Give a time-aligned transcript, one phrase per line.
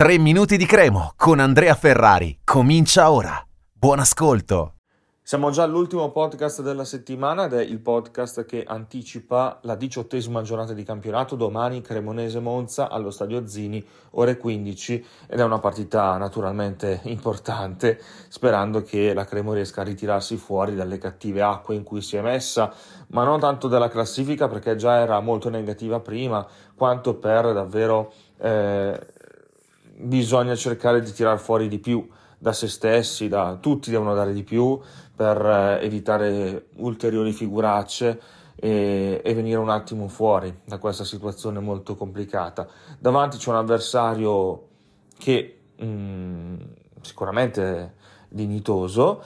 [0.00, 2.38] 3 minuti di Cremo con Andrea Ferrari.
[2.42, 3.38] Comincia ora.
[3.70, 4.76] Buon ascolto.
[5.22, 10.72] Siamo già all'ultimo podcast della settimana ed è il podcast che anticipa la diciottesima giornata
[10.72, 17.00] di campionato domani Cremonese Monza allo Stadio Zini ore 15 ed è una partita naturalmente
[17.04, 22.16] importante sperando che la Cremo riesca a ritirarsi fuori dalle cattive acque in cui si
[22.16, 22.72] è messa
[23.08, 26.44] ma non tanto dalla classifica perché già era molto negativa prima
[26.74, 28.98] quanto per davvero eh,
[30.00, 32.08] bisogna cercare di tirar fuori di più
[32.38, 34.80] da se stessi, da tutti devono dare di più
[35.14, 38.18] per eh, evitare ulteriori figuracce
[38.56, 42.66] e, e, venire un attimo fuori da questa situazione molto complicata.
[42.98, 44.68] Davanti c'è un avversario
[45.18, 46.56] che mh, mm,
[47.02, 47.94] sicuramente
[48.28, 49.22] dignitoso,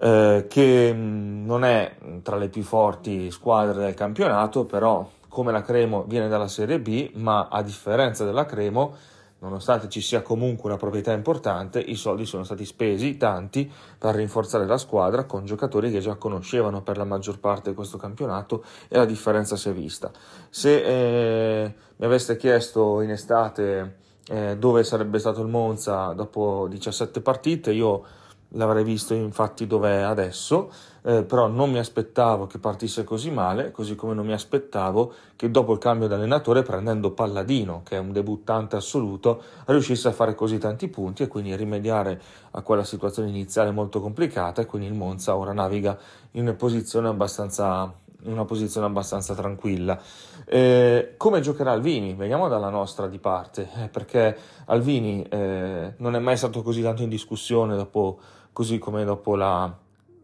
[0.00, 5.52] eh, che mh, mm, non è tra le più forti squadre del campionato, però come
[5.52, 8.96] la Cremo viene dalla Serie B, ma a differenza della Cremo
[9.40, 14.66] Nonostante ci sia comunque una proprietà importante, i soldi sono stati spesi, tanti, per rinforzare
[14.66, 18.98] la squadra con giocatori che già conoscevano per la maggior parte di questo campionato e
[18.98, 20.10] la differenza si è vista.
[20.50, 23.96] Se eh, mi aveste chiesto in estate
[24.28, 28.04] eh, dove sarebbe stato il Monza dopo 17 partite, io
[28.50, 30.70] l'avrei visto infatti dov'è adesso,
[31.02, 35.50] eh, però non mi aspettavo che partisse così male, così come non mi aspettavo che
[35.50, 40.34] dopo il cambio di allenatore, prendendo Palladino, che è un debuttante assoluto, riuscisse a fare
[40.34, 42.20] così tanti punti e quindi rimediare
[42.52, 45.96] a quella situazione iniziale molto complicata e quindi il Monza ora naviga
[46.32, 47.92] in posizione abbastanza
[48.24, 50.00] una posizione abbastanza tranquilla.
[50.44, 52.14] Eh, come giocherà Alvini?
[52.14, 57.02] Veniamo dalla nostra di parte, eh, perché Alvini eh, non è mai stato così tanto
[57.02, 58.18] in discussione dopo
[58.52, 59.74] così come dopo la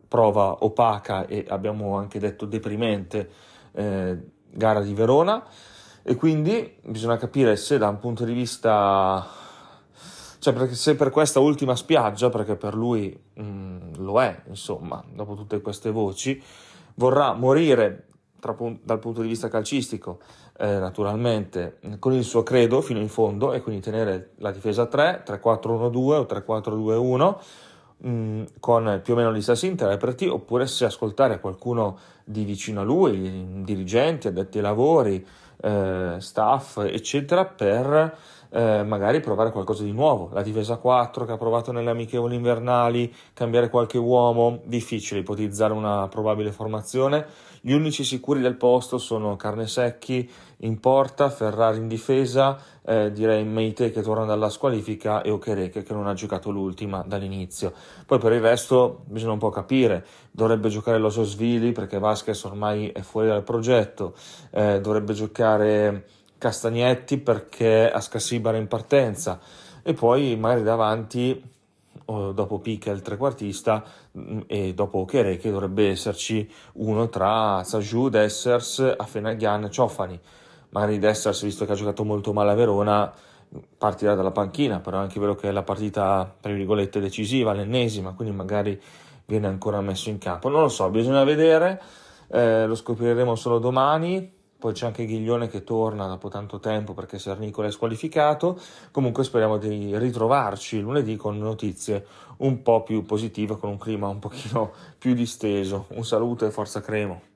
[0.09, 3.31] prova opaca e abbiamo anche detto deprimente
[3.73, 4.19] eh,
[4.51, 5.43] gara di Verona
[6.03, 9.27] e quindi bisogna capire se da un punto di vista
[10.39, 15.35] cioè se per questa ultima spiaggia perché per lui mh, mm, lo è insomma dopo
[15.35, 16.41] tutte queste voci
[16.97, 20.19] vorrà morire tra, dal punto di vista calcistico
[20.59, 25.25] eh, naturalmente con il suo credo fino in fondo e quindi tenere la difesa 3
[25.27, 27.39] 3-4-1-2 o 3-4-2-1
[28.05, 32.85] Mm, con più o meno gli stessi interpreti, oppure se ascoltare qualcuno di vicino a
[32.85, 35.27] lui, dirigenti, addetti ai lavori,
[35.67, 38.17] eh, staff, eccetera, per
[38.51, 40.31] eh, magari provare qualcosa di nuovo.
[40.33, 46.07] La difesa 4 che ha provato nelle amichevoli invernali, cambiare qualche uomo, difficile ipotizzare una
[46.09, 47.27] probabile formazione.
[47.61, 53.91] Gli unici sicuri del posto sono Carnesecchi in porta, Ferrari in difesa, eh, direi Meite
[53.91, 57.73] che torna dalla squalifica e Okereke che non ha giocato l'ultima dall'inizio.
[58.07, 63.01] Poi per il resto bisogna un po' capire, dovrebbe giocare Lososvili perché Vasquez ormai è
[63.01, 64.15] fuori dal progetto,
[64.51, 66.07] eh, dovrebbe giocare
[66.39, 69.41] Castagnetti perché Ascassibara in partenza
[69.83, 71.55] e poi magari davanti
[72.07, 73.83] dopo Pica il trequartista
[74.17, 80.21] mm, e dopo Ochere che dovrebbe esserci uno tra Sajou, Dessers, Afenaghian e Ciofani
[80.71, 83.13] magari Dessers visto che ha giocato molto male a Verona
[83.79, 88.13] partirà dalla panchina però è anche vero che è la partita tra virgolette decisiva l'ennesima
[88.13, 88.81] quindi magari
[89.25, 91.81] viene ancora messo in campo non lo so bisogna vedere
[92.29, 97.19] eh, lo scopriremo solo domani poi c'è anche Ghiglione che torna dopo tanto tempo perché
[97.19, 98.59] Sernicola è squalificato.
[98.91, 102.07] Comunque speriamo di ritrovarci lunedì con notizie
[102.39, 105.87] un po' più positive, con un clima un pochino più disteso.
[105.91, 107.36] Un saluto e forza Cremo.